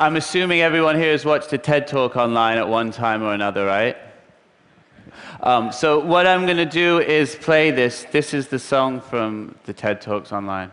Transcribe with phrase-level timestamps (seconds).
[0.00, 3.66] I'm assuming everyone here has watched a TED Talk online at one time or another,
[3.66, 3.98] right?
[5.42, 8.06] Um, so, what I'm going to do is play this.
[8.10, 10.70] This is the song from the TED Talks online.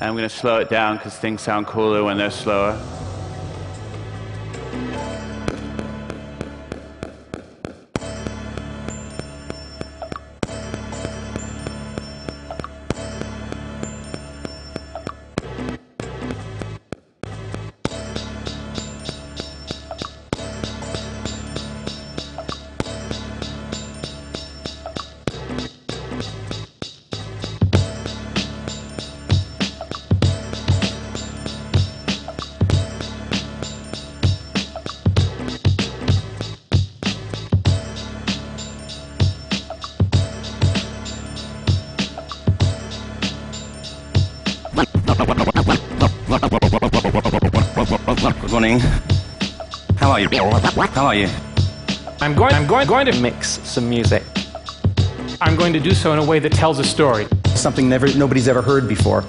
[0.00, 2.76] I'm going to slow it down because things sound cooler when they're slower.
[48.62, 48.78] Morning.
[49.96, 50.28] How are you?
[50.28, 51.28] How are you?
[52.20, 54.22] I'm going, I'm going, going to mix some music.
[55.40, 57.26] I'm going to do so in a way that tells a story.
[57.56, 59.24] Something never, nobody's ever heard before.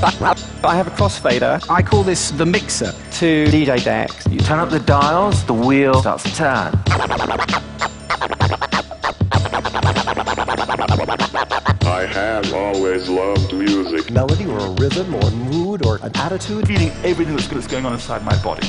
[0.00, 2.92] I have a crossfader I call this the mixer.
[3.18, 4.26] to DJ decks.
[4.28, 6.84] You turn up the dials, the wheel starts to turn.
[11.86, 14.10] I have always loved music.
[14.10, 16.66] melody or a rhythm or mood or an attitude.
[16.66, 18.66] feeling everything that's that's going on inside my body.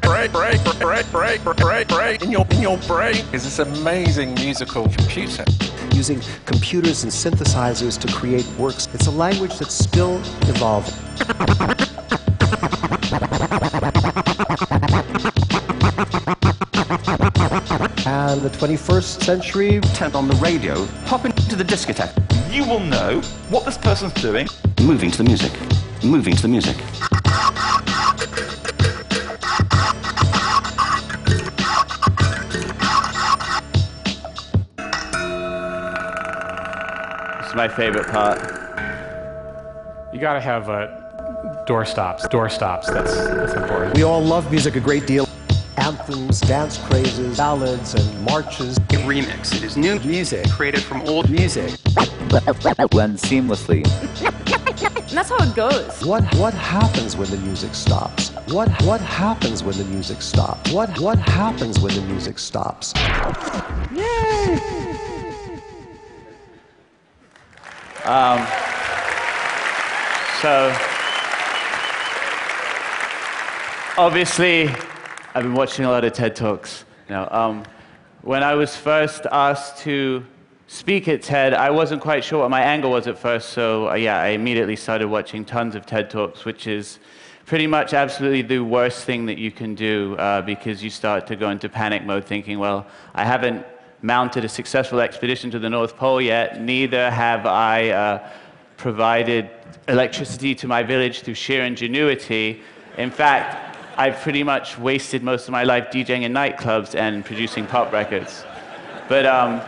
[0.00, 4.84] break, break, break, break, break, break in your in your brain is this amazing musical
[4.88, 5.44] computer.
[5.92, 8.88] Using computers and synthesizers to create works.
[8.94, 10.16] It's a language that's still
[10.48, 10.94] evolving.
[18.06, 20.86] And the 21st century, Turn on the radio.
[21.06, 22.23] Hop into the discotheque.
[22.54, 23.20] You will know
[23.50, 24.46] what this person's doing.
[24.80, 25.50] Moving to the music.
[26.04, 26.76] Moving to the music.
[37.38, 38.38] This is my favorite part.
[40.14, 42.28] You got to have uh, door stops.
[42.28, 42.88] Door stops.
[42.88, 43.96] That's that's important.
[43.96, 45.26] we all love music a great deal.
[46.04, 48.78] Anthems, dance crazes, ballads, and marches.
[49.08, 49.54] remix.
[49.56, 50.46] It is new Music.
[50.50, 51.70] created from old music.
[52.90, 53.86] blend seamlessly.
[55.08, 56.04] And that's how it goes.
[56.04, 58.30] What what happens when the music stops?
[58.48, 60.70] What what happens when the music stops?
[60.72, 62.92] What what happens when the music stops?
[63.94, 64.60] Yay!
[68.04, 68.46] Um,
[70.42, 70.76] So,
[73.96, 74.68] obviously,
[75.36, 76.84] I've been watching a lot of TED Talks.
[77.08, 77.64] Now, um,
[78.22, 80.24] when I was first asked to
[80.68, 83.94] speak at TED, I wasn't quite sure what my angle was at first, so uh,
[83.94, 87.00] yeah, I immediately started watching tons of TED Talks, which is
[87.46, 91.34] pretty much absolutely the worst thing that you can do uh, because you start to
[91.34, 93.66] go into panic mode thinking, well, I haven't
[94.02, 98.28] mounted a successful expedition to the North Pole yet, neither have I uh,
[98.76, 99.50] provided
[99.88, 102.62] electricity to my village through sheer ingenuity.
[102.98, 107.66] In fact, I've pretty much wasted most of my life DJing in nightclubs and producing
[107.66, 108.44] pop records.
[109.08, 109.60] But um,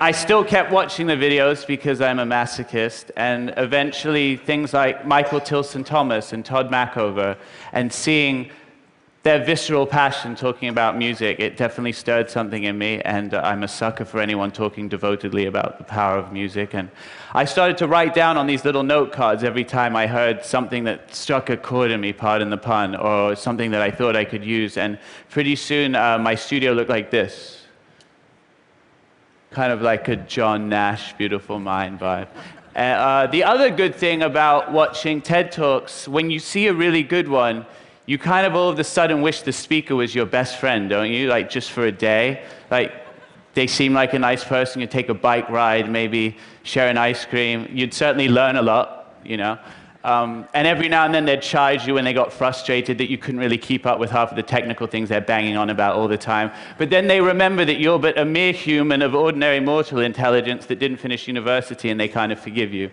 [0.00, 5.40] I still kept watching the videos because I'm a masochist, and eventually things like Michael
[5.40, 7.36] Tilson Thomas and Todd Machover,
[7.72, 8.50] and seeing
[9.24, 13.64] their visceral passion talking about music, it definitely stirred something in me, and uh, I'm
[13.64, 16.74] a sucker for anyone talking devotedly about the power of music.
[16.74, 16.88] And
[17.32, 20.84] I started to write down on these little note cards every time I heard something
[20.84, 24.24] that struck a chord in me, pardon the pun, or something that I thought I
[24.24, 24.76] could use.
[24.76, 24.98] And
[25.30, 27.56] pretty soon, uh, my studio looked like this
[29.50, 32.28] kind of like a John Nash, Beautiful Mind vibe.
[32.76, 37.02] Uh, uh, the other good thing about watching TED Talks, when you see a really
[37.02, 37.66] good one,
[38.08, 41.12] you kind of all of a sudden wish the speaker was your best friend, don't
[41.12, 41.28] you?
[41.28, 42.42] Like just for a day.
[42.70, 42.90] Like
[43.52, 44.80] they seem like a nice person.
[44.80, 47.68] You'd take a bike ride, maybe share an ice cream.
[47.70, 49.58] You'd certainly learn a lot, you know.
[50.04, 53.18] Um, and every now and then they'd charge you when they got frustrated that you
[53.18, 56.08] couldn't really keep up with half of the technical things they're banging on about all
[56.08, 56.50] the time.
[56.78, 60.78] But then they remember that you're but a mere human of ordinary mortal intelligence that
[60.78, 62.90] didn't finish university and they kind of forgive you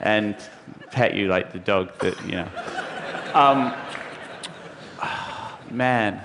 [0.00, 0.34] and
[0.90, 2.48] pet you like the dog that, you know.
[3.32, 3.72] Um,
[5.72, 6.22] man.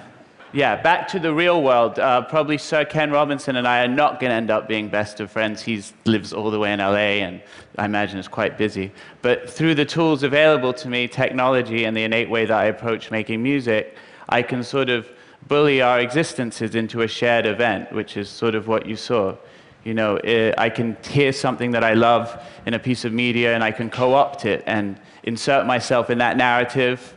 [0.53, 1.97] Yeah, back to the real world.
[1.97, 5.21] Uh, probably Sir Ken Robinson and I are not going to end up being best
[5.21, 5.61] of friends.
[5.61, 7.41] He lives all the way in LA and
[7.77, 8.91] I imagine is quite busy.
[9.21, 13.11] But through the tools available to me, technology, and the innate way that I approach
[13.11, 13.95] making music,
[14.27, 15.09] I can sort of
[15.47, 19.37] bully our existences into a shared event, which is sort of what you saw.
[19.85, 23.55] You know, eh, I can hear something that I love in a piece of media
[23.55, 27.15] and I can co opt it and insert myself in that narrative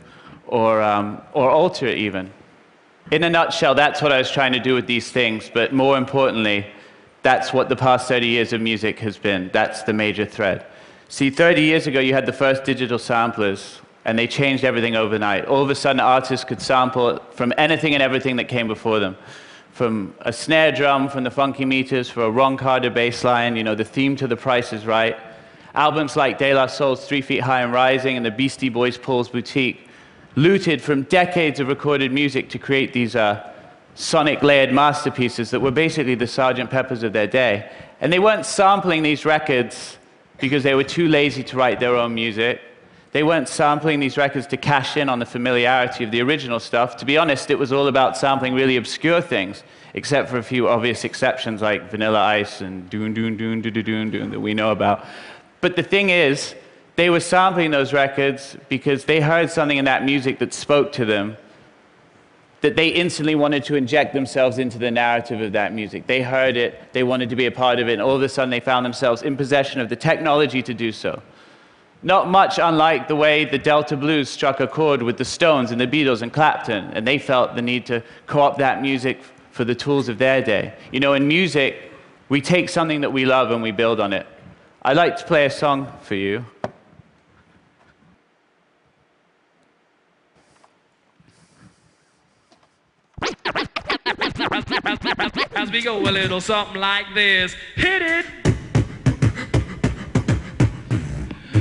[0.55, 2.31] or, um, or alter it even.
[3.11, 5.97] In a nutshell, that's what I was trying to do with these things, but more
[5.97, 6.65] importantly,
[7.23, 9.49] that's what the past 30 years of music has been.
[9.51, 10.65] That's the major thread.
[11.09, 15.43] See, 30 years ago, you had the first digital samplers, and they changed everything overnight.
[15.45, 19.17] All of a sudden, artists could sample from anything and everything that came before them.
[19.73, 23.63] From a snare drum, from the funky meters, for a Ron Carter bass line, you
[23.65, 25.17] know, the theme to The Price is Right.
[25.73, 29.27] Albums like De La Soul's Three Feet High and Rising and the Beastie Boys' Paul's
[29.27, 29.84] Boutique
[30.35, 33.51] looted from decades of recorded music to create these uh,
[33.95, 36.69] sonic layered masterpieces that were basically the Sgt.
[36.69, 37.71] Peppers of their day.
[38.01, 39.97] And they weren't sampling these records
[40.39, 42.61] because they were too lazy to write their own music.
[43.13, 46.97] They weren't sampling these records to cash in on the familiarity of the original stuff.
[46.97, 50.67] To be honest, it was all about sampling really obscure things, except for a few
[50.67, 54.71] obvious exceptions like Vanilla Ice and Doon Doon Doon Doon Doon Doon that we know
[54.71, 55.05] about.
[55.61, 56.55] But the thing is,
[56.95, 61.05] they were sampling those records because they heard something in that music that spoke to
[61.05, 61.37] them
[62.61, 66.07] that they instantly wanted to inject themselves into the narrative of that music.
[66.07, 68.29] They heard it, they wanted to be a part of it, and all of a
[68.29, 71.21] sudden they found themselves in possession of the technology to do so.
[72.01, 75.79] Not much unlike the way the Delta Blues struck a chord with the Stones and
[75.79, 79.21] the Beatles and Clapton, and they felt the need to co opt that music
[79.51, 80.73] for the tools of their day.
[80.91, 81.91] You know, in music,
[82.29, 84.25] we take something that we love and we build on it.
[84.81, 86.45] I'd like to play a song for you.
[95.55, 97.55] As we go a little something like this.
[97.75, 98.25] Hit it!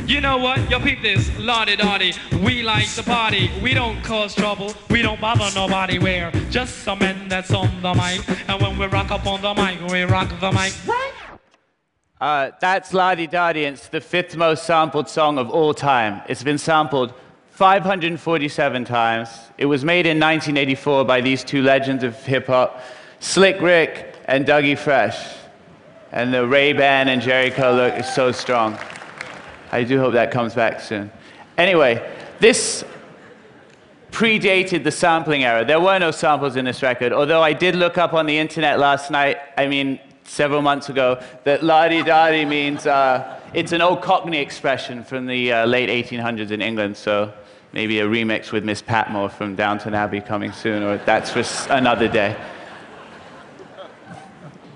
[0.07, 0.71] You know what?
[0.71, 1.31] Yo, peep this.
[1.39, 2.13] Lottie Dottie.
[2.43, 3.51] We like to party.
[3.63, 4.75] We don't cause trouble.
[4.91, 5.99] We don't bother nobody.
[5.99, 8.21] We're just some men that's on the mic.
[8.49, 10.75] And when we rock up on the mic, we rock the mic.
[12.21, 16.21] Uh, that's Di Da It's the fifth most sampled song of all time.
[16.29, 17.15] It's been sampled
[17.55, 19.29] 547 times.
[19.59, 22.83] It was made in 1984 by these two legends of hip hop,
[23.21, 25.37] Slick Rick and Dougie Fresh.
[26.11, 28.77] And the Ray Ban and Jheri curl look is so strong.
[29.71, 31.13] I do hope that comes back soon.
[31.57, 32.05] Anyway,
[32.41, 32.85] this
[34.11, 35.65] predated the sampling era.
[35.65, 38.81] There were no samples in this record, although I did look up on the internet
[38.81, 43.81] last night, I mean, several months ago, that la di da means uh, it's an
[43.81, 47.33] old Cockney expression from the uh, late 1800s in England, so
[47.75, 51.43] maybe a remix with Miss Patmore from Downton Abbey coming soon, or that's for
[51.73, 52.37] another day.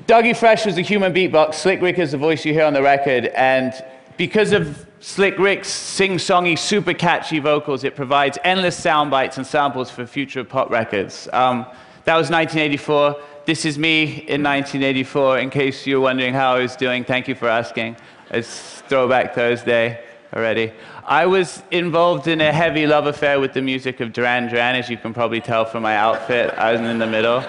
[0.08, 1.54] Dougie Fresh was a human beatbox.
[1.54, 3.72] Slick Rick is the voice you hear on the record, and
[4.16, 9.90] because of Slick Rick's sing-songy, super catchy vocals, it provides endless sound bites and samples
[9.90, 11.28] for future pop records.
[11.32, 11.66] Um,
[12.04, 13.16] that was 1984.
[13.46, 17.04] This is me in 1984, in case you're wondering how I was doing.
[17.04, 17.96] Thank you for asking.
[18.30, 20.72] It's Throwback Thursday already.
[21.04, 24.88] I was involved in a heavy love affair with the music of Duran Duran, as
[24.88, 26.54] you can probably tell from my outfit.
[26.54, 27.44] I was in the middle.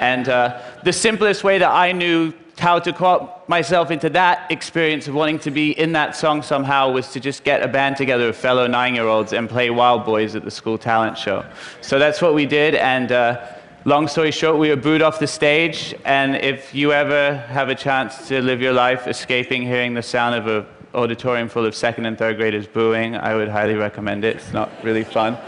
[0.00, 5.08] And uh, the simplest way that I knew how to co myself into that experience
[5.08, 8.28] of wanting to be in that song somehow was to just get a band together
[8.28, 11.44] of fellow nine year olds and play Wild Boys at the school talent show.
[11.80, 12.74] So that's what we did.
[12.74, 13.46] And uh,
[13.84, 15.94] long story short, we were booed off the stage.
[16.04, 20.34] And if you ever have a chance to live your life escaping hearing the sound
[20.34, 24.36] of an auditorium full of second and third graders booing, I would highly recommend it.
[24.36, 25.38] It's not really fun.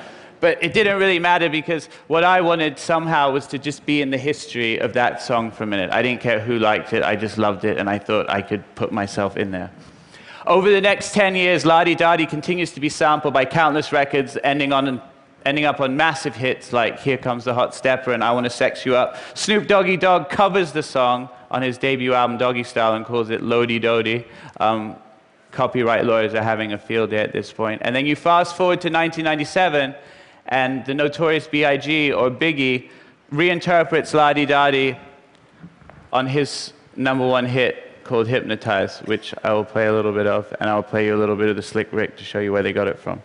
[0.41, 4.11] But it didn't really matter because what I wanted somehow was to just be in
[4.11, 5.91] the history of that song for a minute.
[5.91, 8.63] I didn't care who liked it, I just loved it, and I thought I could
[8.75, 9.71] put myself in there.
[10.47, 13.91] Over the next 10 years, La Di Da Di continues to be sampled by countless
[13.91, 15.01] records, ending, on,
[15.47, 18.85] ending up on massive hits like Here Comes the Hot Stepper and I Wanna Sex
[18.85, 19.17] You Up.
[19.33, 23.41] Snoop Doggy Dogg covers the song on his debut album, Doggy Style, and calls it
[23.41, 24.27] Lodi Dodi.
[24.61, 24.97] Um,
[25.55, 27.81] copyright lawyers are having a field day at this point.
[27.85, 29.95] And then you fast forward to 1997,
[30.47, 32.13] and the notorious B.I.G.
[32.13, 32.91] or Biggie
[33.33, 34.99] reinterprets La Di Da Di
[36.13, 40.55] on his number one hit called Hypnotize, which I will play a little bit of,
[40.61, 42.63] and I'll play you a little bit of the Slick Rick to show you where
[42.63, 43.23] they got it from.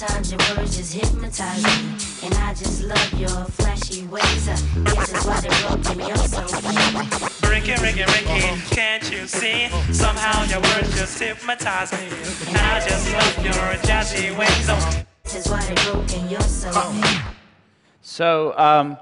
[0.00, 4.48] Sometimes your words just hypnotize me, and I just love your flashy ways.
[4.48, 4.56] Uh,
[4.96, 6.40] this is why they broke me up so
[7.46, 9.68] Ricky, Ricky, Ricky, can't you see?
[9.92, 12.08] Somehow your words just hypnotize me,
[12.48, 14.66] and I just love your jazzy ways.
[14.70, 15.02] Oh.
[15.24, 16.72] This is why they broke you so
[18.00, 18.96] So, um,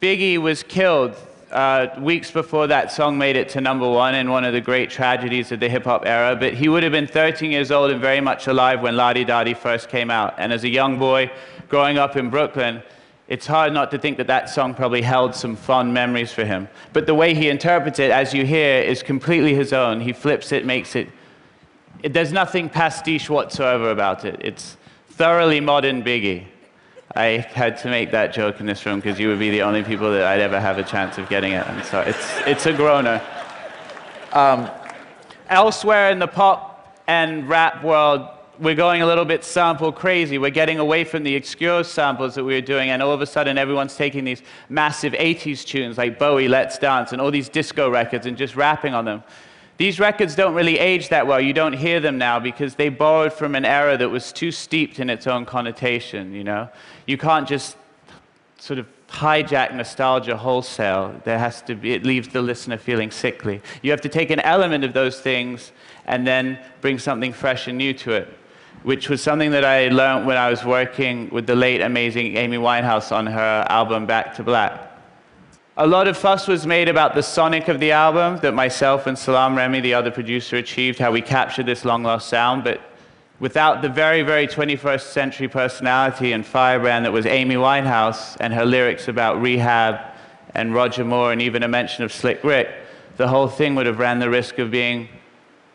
[0.00, 1.14] Biggie was killed
[1.52, 4.90] uh, weeks before that song made it to number one in one of the great
[4.90, 6.34] tragedies of the hip hop era.
[6.34, 9.24] But he would have been 13 years old and very much alive when La Di
[9.24, 10.34] Da Di first came out.
[10.38, 11.30] And as a young boy
[11.68, 12.82] growing up in Brooklyn,
[13.28, 16.68] it's hard not to think that that song probably held some fond memories for him.
[16.92, 20.00] But the way he interprets it, as you hear, is completely his own.
[20.00, 21.08] He flips it, makes it.
[22.02, 24.40] it there's nothing pastiche whatsoever about it.
[24.40, 24.76] It's
[25.08, 26.46] thoroughly modern Biggie.
[27.14, 29.82] I had to make that joke in this room because you would be the only
[29.82, 31.66] people that I'd ever have a chance of getting it.
[31.66, 33.20] And so it's, it's a groaner.
[34.32, 34.70] Um,
[35.50, 38.28] elsewhere in the pop and rap world,
[38.58, 40.38] we're going a little bit sample crazy.
[40.38, 43.26] We're getting away from the obscure samples that we were doing, and all of a
[43.26, 47.90] sudden, everyone's taking these massive 80s tunes like Bowie, Let's Dance, and all these disco
[47.90, 49.22] records and just rapping on them.
[49.78, 51.40] These records don't really age that well.
[51.40, 55.00] You don't hear them now because they borrowed from an era that was too steeped
[55.00, 56.68] in its own connotation, you know?
[57.06, 57.76] You can't just
[58.58, 61.20] sort of hijack nostalgia wholesale.
[61.24, 63.60] There has to be, it leaves the listener feeling sickly.
[63.82, 65.72] You have to take an element of those things
[66.06, 68.28] and then bring something fresh and new to it,
[68.82, 72.56] which was something that I learned when I was working with the late, amazing Amy
[72.56, 74.91] Winehouse on her album Back to Black.
[75.82, 79.18] A lot of fuss was made about the sonic of the album that myself and
[79.18, 82.80] Salaam Remi, the other producer, achieved, how we captured this long lost sound, but
[83.40, 88.64] without the very, very 21st century personality and firebrand that was Amy Winehouse and her
[88.64, 89.98] lyrics about rehab
[90.54, 92.68] and Roger Moore and even a mention of Slick Rick,
[93.16, 95.08] the whole thing would have ran the risk of being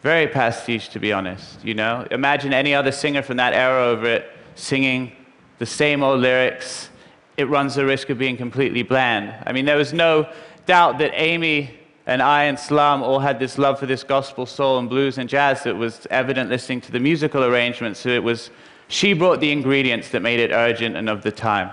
[0.04, 1.62] very pastiche, to be honest.
[1.66, 5.12] You know, imagine any other singer from that era over it singing
[5.60, 6.92] the same old lyrics
[7.38, 9.34] it runs the risk of being completely bland.
[9.46, 10.28] I mean, there was no
[10.66, 11.72] doubt that Amy
[12.08, 15.30] and I and Salaam all had this love for this gospel, soul, and blues and
[15.30, 18.00] jazz that was evident listening to the musical arrangements.
[18.00, 18.50] So it was,
[18.88, 21.70] she brought the ingredients that made it urgent and of the time.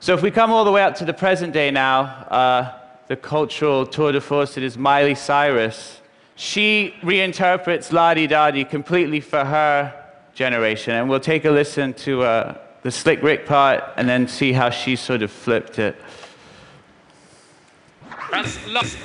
[0.00, 3.16] So if we come all the way up to the present day now, uh, the
[3.16, 6.00] cultural tour de force that is Miley Cyrus,
[6.36, 9.92] she reinterprets La Di Da Di completely for her
[10.34, 10.94] generation.
[10.94, 14.70] And we'll take a listen to uh, the Slick Rick part and then see how
[14.70, 15.96] she sort of flipped it.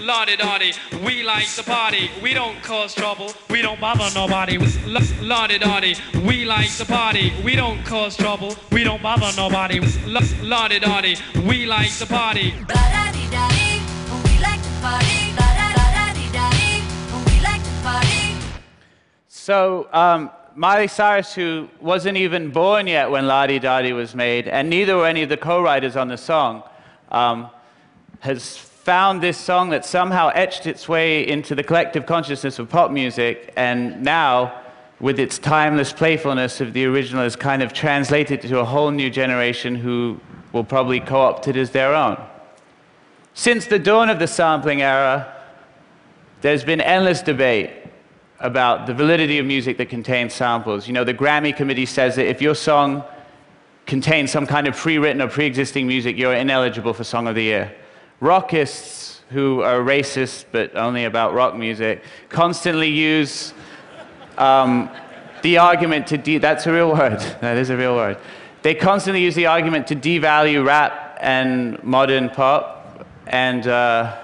[0.01, 0.73] Lottie Dottie,
[1.05, 2.11] we like to party.
[2.21, 3.31] We don't cause trouble.
[3.49, 4.57] We don't bother nobody.
[5.21, 7.31] Lottie Dottie, we like to party.
[7.43, 8.55] We don't cause trouble.
[8.71, 9.79] We don't bother nobody.
[10.41, 11.15] Lottie Dottie,
[11.47, 12.53] we like to party.
[19.29, 24.13] So, um, Miley Cyrus, who wasn't even born yet when La Di Da Di was
[24.13, 26.61] made, and neither were any of the co-writers on the song,
[27.11, 27.49] um,
[28.19, 32.91] has found this song that somehow etched its way into the collective consciousness of pop
[32.91, 34.61] music, and now,
[34.99, 39.09] with its timeless playfulness of the original, is kind of translated to a whole new
[39.09, 40.19] generation who
[40.51, 42.21] will probably co-opt it as their own.
[43.33, 45.33] Since the dawn of the sampling era,
[46.41, 47.71] there's been endless debate
[48.43, 50.85] about the validity of music that contains samples.
[50.85, 53.03] You know, the Grammy committee says that if your song
[53.85, 57.73] contains some kind of pre-written or pre-existing music, you're ineligible for Song of the Year.
[58.19, 63.53] Rockists, who are racist but only about rock music, constantly use
[64.37, 64.89] um,
[65.41, 67.19] the argument to de- that's a real word.
[67.41, 68.17] That is a real word.
[68.61, 74.22] They constantly use the argument to devalue rap and modern pop, and uh,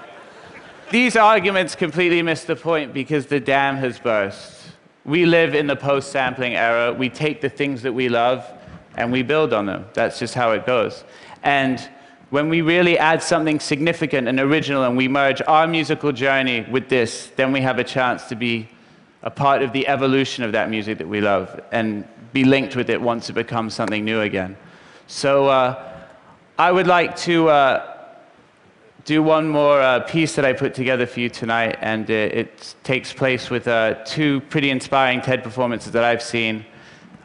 [0.90, 4.72] these arguments completely miss the point because the dam has burst.
[5.04, 6.92] We live in the post sampling era.
[6.92, 8.44] We take the things that we love
[8.96, 9.86] and we build on them.
[9.94, 11.04] That's just how it goes.
[11.42, 11.80] And
[12.30, 16.88] when we really add something significant and original and we merge our musical journey with
[16.88, 18.68] this, then we have a chance to be
[19.22, 22.90] a part of the evolution of that music that we love and be linked with
[22.90, 24.56] it once it becomes something new again.
[25.06, 25.92] So uh,
[26.58, 27.48] I would like to.
[27.48, 27.96] Uh,
[29.04, 32.74] do one more uh, piece that I put together for you tonight, and it, it
[32.82, 36.64] takes place with uh, two pretty inspiring TED performances that I've seen.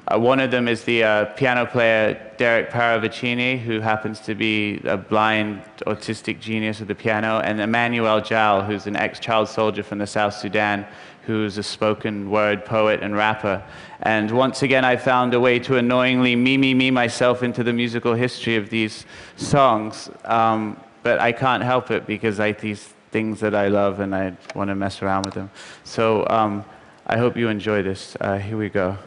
[0.07, 4.79] Uh, one of them is the uh, piano player Derek Paravicini, who happens to be
[4.83, 9.97] a blind autistic genius of the piano, and Emmanuel Jal, who's an ex-child soldier from
[9.97, 10.85] the South Sudan,
[11.23, 13.63] who's a spoken word poet and rapper.
[14.03, 17.73] And once again, I found a way to annoyingly me, me, me myself into the
[17.73, 20.11] musical history of these songs.
[20.23, 24.35] Um, but I can't help it because I these things that I love and I
[24.55, 25.51] want to mess around with them.
[25.83, 26.65] So um,
[27.05, 28.17] I hope you enjoy this.
[28.19, 28.97] Uh, here we go.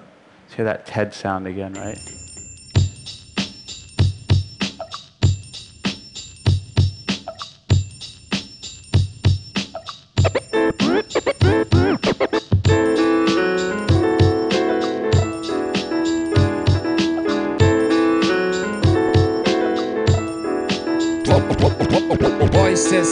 [0.44, 1.98] Let's hear that TED sound again, right?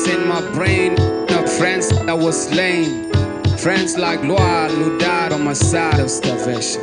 [0.08, 0.92] In my brain
[1.32, 3.10] of friends that was slain.
[3.58, 6.82] Friends like Loire who died on my side of starvation.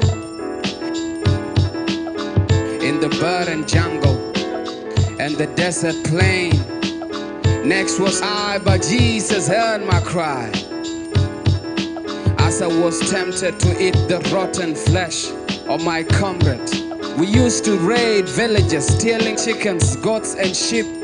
[2.82, 4.18] In the burden jungle
[5.22, 6.52] and the desert plain.
[7.68, 10.50] Next was I, but Jesus heard my cry.
[12.40, 15.32] As I was tempted to eat the rotten flesh
[15.68, 16.70] of my comrade.
[17.18, 21.03] We used to raid villages, stealing chickens, goats, and sheep.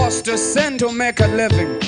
[0.00, 1.78] Forced to sin to make a living.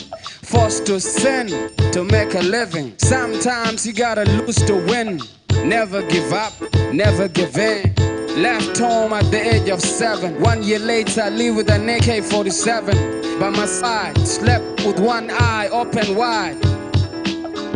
[0.42, 1.48] Forced to sin
[1.92, 2.92] to make a living.
[2.98, 5.18] Sometimes you gotta lose to win.
[5.64, 6.52] Never give up,
[6.92, 7.94] never give in.
[8.36, 10.38] Left home at the age of seven.
[10.42, 14.18] One year later, I leave with an AK 47 by my side.
[14.28, 16.58] Slept with one eye open wide.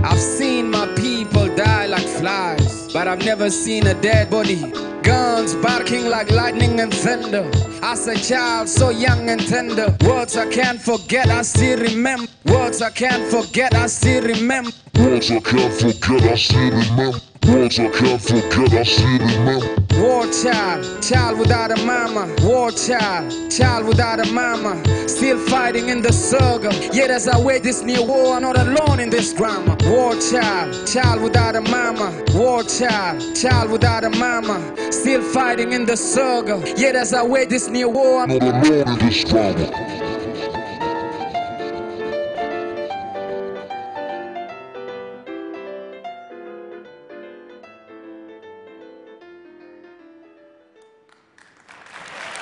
[0.04, 4.70] I've seen my people die like flies, but I've never seen a dead body.
[5.06, 7.48] Guns barking like lightning and thunder.
[7.80, 9.96] As a child, so young and tender.
[10.04, 12.26] Words I can't forget, I still remember.
[12.46, 14.72] Words I can't forget, I still remember.
[14.98, 17.20] Words I can't forget, I still remember.
[17.46, 19.85] Words I can't forget, I still remember.
[19.98, 22.34] War child, child without a mama.
[22.42, 24.82] War child, child without a mama.
[25.08, 26.72] Still fighting in the struggle.
[26.92, 29.76] Yet as I wait this new war, I'm not alone in this drama.
[29.84, 32.12] War child, child without a mama.
[32.34, 34.60] War child, child without a mama.
[34.92, 36.62] Still fighting in the struggle.
[36.76, 39.95] Yet as I wait this new war, I'm not alone in this drama.